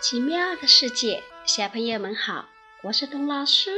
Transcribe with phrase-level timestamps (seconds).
[0.00, 2.46] 奇妙的世界，小朋友们好，
[2.82, 3.70] 我是董老师，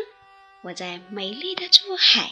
[0.62, 2.30] 我在美丽的珠海。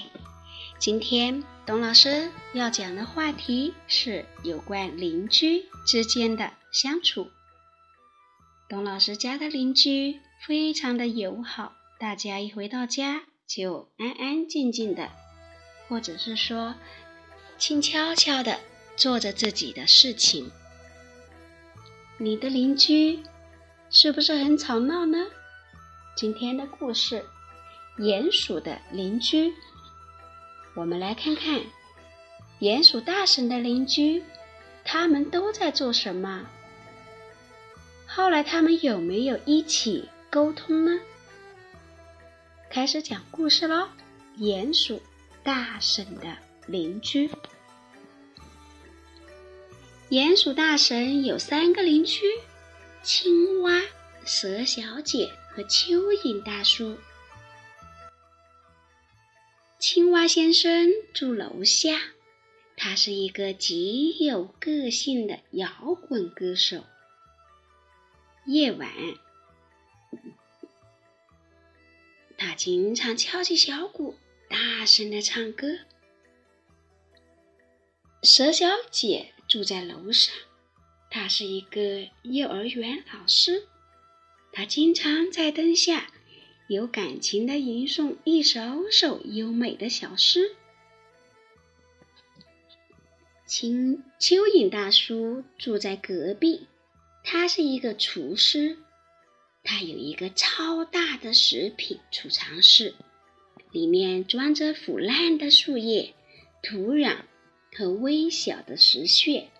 [0.78, 7.30] 今天董老师要讲的话题是有关邻居之间的相处。
[8.68, 15.10] 董老师家的邻居非常的友好，大家一回到家就安安静静的，
[15.88, 16.74] 或者是说
[17.58, 18.58] 轻悄悄的
[18.96, 20.50] 做着自己的事情。
[22.18, 23.20] 你的邻居
[23.96, 25.24] 是不是很吵闹呢？
[26.16, 27.24] 今天的故事，
[27.96, 29.54] 鼹鼠的邻居。
[30.74, 31.60] 我们来看看
[32.58, 34.20] 鼹鼠大婶的邻居，
[34.84, 36.44] 他们都在做什么？
[38.04, 40.98] 后来他们有没有一起沟通呢？
[42.68, 43.90] 开始讲故事喽！
[44.38, 45.00] 鼹鼠
[45.44, 46.36] 大婶的
[46.66, 47.30] 邻居。
[50.10, 52.22] 鼹鼠大婶有三个邻居：
[53.04, 53.82] 青蛙、
[54.24, 56.96] 蛇小姐和蚯蚓大叔。
[59.78, 62.00] 青蛙先生住楼下，
[62.78, 66.86] 他是一个极有个性的摇滚歌手。
[68.46, 68.90] 夜晚，
[72.38, 74.16] 他经常敲起小鼓，
[74.48, 75.80] 大声的唱歌。
[78.22, 79.32] 蛇小姐。
[79.46, 80.34] 住在楼上，
[81.14, 83.68] 他是一个幼儿园老师。
[84.50, 86.10] 他经常在灯下
[86.66, 90.56] 有感情的吟诵一首首优美的小诗。
[93.46, 96.66] 青蚯蚓大叔住在隔壁，
[97.22, 98.76] 他是一个厨师。
[99.62, 102.92] 他有一个超大的食品储藏室，
[103.70, 106.12] 里面装着腐烂的树叶、
[106.60, 107.18] 土壤。
[107.76, 109.50] 和微小的石屑。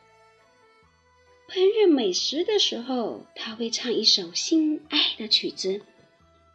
[1.49, 5.82] 烹饪美食的时候，他会唱一首心爱的曲子：“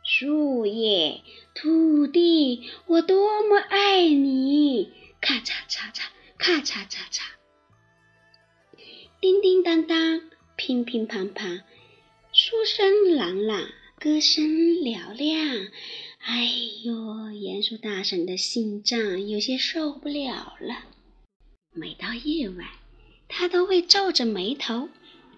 [0.04, 1.22] 树叶、
[1.54, 4.92] 土地，我多么爱你！”
[5.22, 6.08] 咔嚓嚓嚓，
[6.38, 7.22] 咔嚓嚓嚓，
[9.22, 11.62] 叮叮当当，乒乒乓乓，
[12.34, 15.68] 书声朗朗，歌声嘹亮。
[16.20, 16.46] 哎
[16.84, 20.84] 呦，鼹鼠大婶的心脏有些受不了了。
[21.72, 22.68] 每到夜晚，
[23.30, 24.90] 他都会皱着眉头，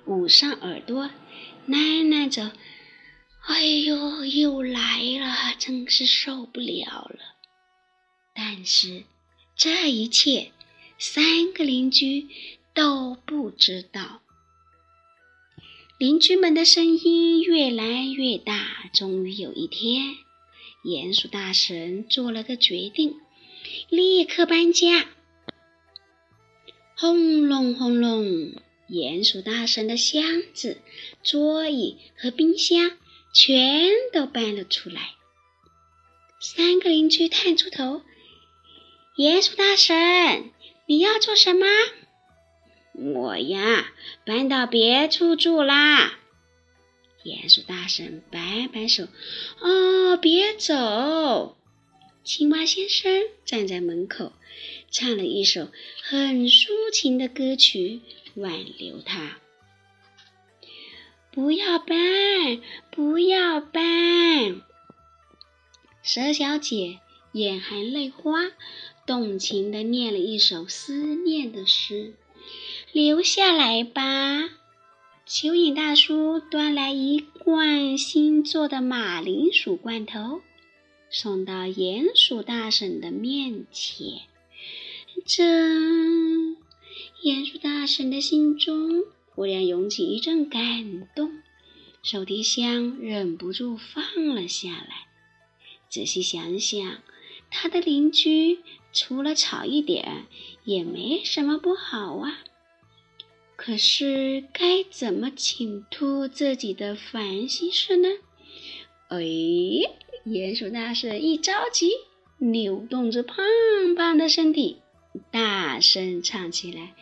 [0.06, 1.12] 捂上耳朵，
[1.68, 2.54] 喃喃着
[3.46, 7.20] ：“哎呦，又来了，真是受不了了。”
[8.34, 9.04] 但是
[9.56, 10.52] 这一切，
[10.98, 12.28] 三个邻居
[12.74, 14.22] 都不知道。
[16.00, 20.16] 邻居们的声音越来越大，终于有一天，
[20.84, 23.16] 鼹鼠大神做了个决定，
[23.90, 25.10] 立刻搬家。
[27.02, 28.54] 轰隆轰隆！
[28.88, 30.78] 鼹鼠大婶的箱子、
[31.24, 32.92] 桌椅和冰箱
[33.34, 35.16] 全都搬了出来。
[36.40, 38.04] 三个邻居探出头
[39.18, 40.52] ：“鼹鼠大婶，
[40.86, 41.66] 你要做什么
[42.94, 43.92] ？”“我呀，
[44.24, 46.20] 搬到别处住啦。”
[47.26, 49.08] 鼹鼠大婶摆摆手
[49.60, 51.58] ：“哦，别走！”
[52.24, 54.34] 青蛙先生站在门口。
[54.92, 55.70] 唱了一首
[56.04, 58.02] 很抒情的歌曲，
[58.36, 59.38] 挽留他。
[61.32, 61.98] 不要搬，
[62.92, 64.62] 不要搬。
[66.04, 67.00] 蛇小姐
[67.32, 68.52] 眼含泪花，
[69.06, 72.16] 动情地念了一首思念的诗。
[72.92, 74.50] 留下来吧。
[75.26, 80.42] 蚯蚓大叔端来一罐新做的马铃薯罐头，
[81.10, 84.24] 送到鼹鼠大婶的面前。
[85.26, 85.44] 这
[87.24, 91.32] 鼹鼠大婶的心中忽然涌起一阵感动，
[92.02, 95.08] 手提箱忍不住放了下来。
[95.90, 97.02] 仔细想想，
[97.50, 98.60] 他的邻居
[98.92, 100.26] 除了吵一点，
[100.66, 102.40] 也没什么不好啊。
[103.56, 108.10] 可是该怎么倾吐自己的烦心事呢？
[109.10, 109.20] 哎，
[110.26, 111.92] 鼹鼠大婶一着急，
[112.40, 113.46] 扭动着胖
[113.96, 114.81] 胖的身体。
[115.32, 116.94] 大声唱起来。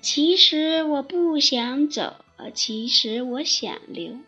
[0.00, 4.18] 其实我不想走，其实我想留，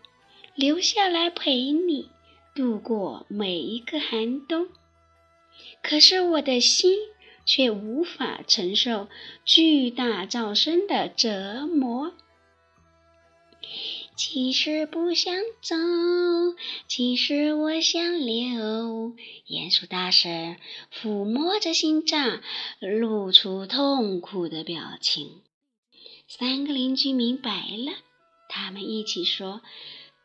[0.54, 2.10] 留下来陪你
[2.54, 4.68] 度过每一个寒冬。
[5.82, 6.96] 可是我的心
[7.44, 9.08] 却无法承受
[9.44, 12.14] 巨大噪声的折磨。
[14.16, 15.76] 其实不想走，
[16.88, 19.14] 其实我想留。
[19.46, 20.56] 鼹鼠大婶
[20.90, 22.40] 抚摸着心脏，
[22.80, 25.42] 露出痛苦的表情。
[26.28, 27.92] 三个邻居明白了，
[28.48, 29.60] 他们一起说：“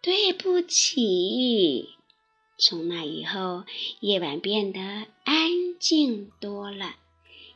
[0.01, 1.89] 对不起。”
[2.57, 3.65] 从那以后，
[3.99, 4.79] 夜晚变得
[5.25, 6.95] 安静多了。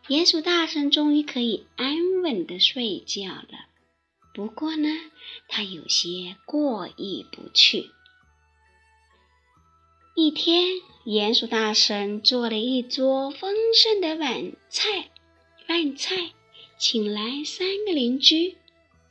[0.08, 3.68] 鼹鼠大婶终于可以安稳的睡觉了。
[4.36, 4.90] 不过呢，
[5.48, 7.90] 他有些过意不去。
[10.14, 15.10] 一天，鼹鼠大婶做了一桌丰盛的晚菜，
[15.66, 16.32] 饭菜，
[16.78, 18.58] 请来三个邻居，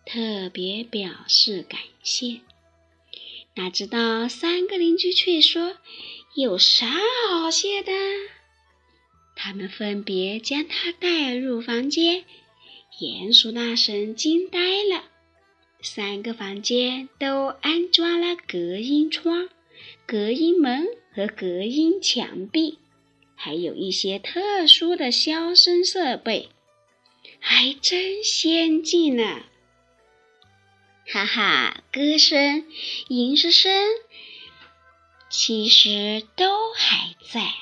[0.05, 2.43] 特别表示感谢。
[3.55, 5.79] 哪知道三个邻居却说
[6.37, 6.87] ：“有啥
[7.31, 7.93] 好谢的？”
[9.35, 12.25] 他们分别将他带入房间，
[13.01, 15.13] 鼹鼠大神惊呆了。
[15.85, 19.51] 三个房间都安装了隔音窗、
[20.07, 22.79] 隔音门和隔音墙壁，
[23.35, 26.49] 还有一些特殊的消声设备，
[27.39, 29.43] 还真先进呢。
[31.07, 32.65] 哈哈，歌声、
[33.09, 33.71] 吟诗声，
[35.29, 37.53] 其实都还在，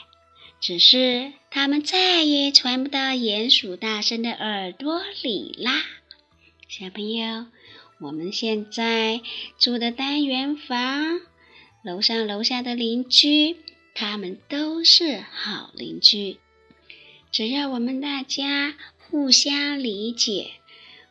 [0.60, 5.84] 只是它们再也传不到鼹鼠大圣的耳朵里啦。
[6.68, 7.46] 小朋友，
[8.02, 9.20] 我们现在
[9.60, 11.20] 住的单元房，
[11.84, 13.56] 楼上楼下的邻居，
[13.94, 16.40] 他们都是好邻居。
[17.30, 20.50] 只要我们大家互相理解，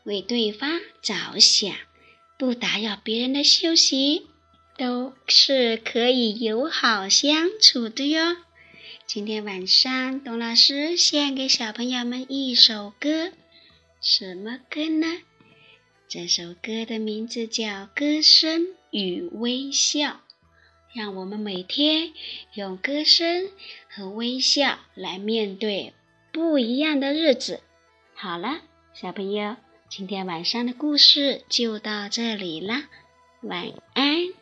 [0.03, 1.73] 为对方着想。
[2.37, 4.27] 不打扰别人的休息，
[4.77, 8.35] 都是可以友好相处的哟。
[9.07, 13.31] 今天晚上，董老师献给小朋友们一首歌，
[14.01, 15.19] 什么歌呢？
[16.13, 17.63] 这首歌的名字叫
[17.95, 20.07] 《歌声与微笑》，
[20.93, 22.11] 让我们每天
[22.53, 23.47] 用歌声
[23.87, 25.93] 和微笑来面对
[26.33, 27.61] 不一样的日子。
[28.13, 28.59] 好了，
[28.93, 29.55] 小朋友。
[29.87, 32.89] 今天晚上的故事就到这里啦，
[33.41, 34.40] 晚安。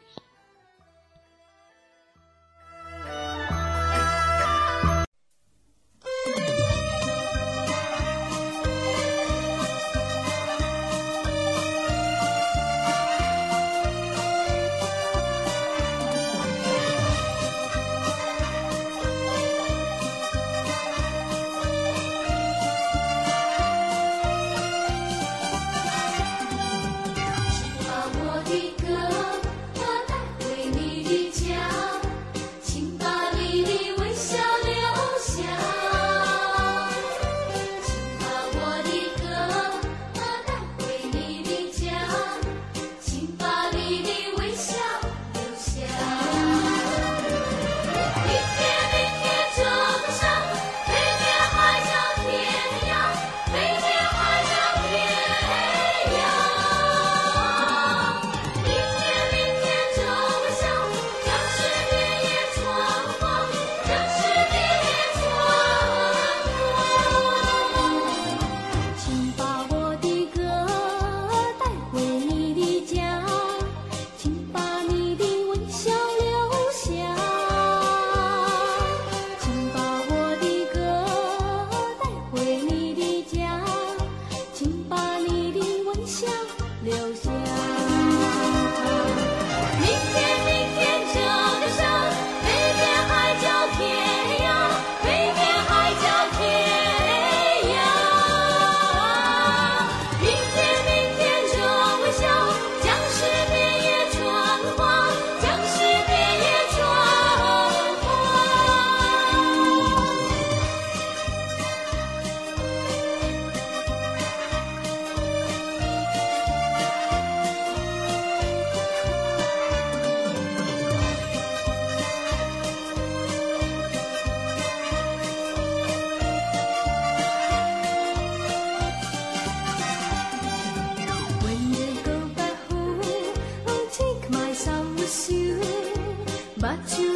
[136.60, 137.09] but you